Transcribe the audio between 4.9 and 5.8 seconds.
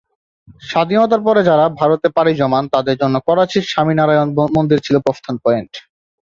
প্রস্থান পয়েন্ট।